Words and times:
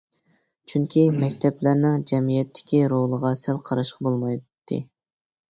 چۈنكى 0.71 1.03
مەكتەپلەرنىڭ 1.23 1.99
جەمئىيەتتىكى 2.13 2.81
رولىغا 2.95 3.33
سەل 3.43 3.61
قاراشقا 3.69 4.09
بولمايتتى. 4.09 4.83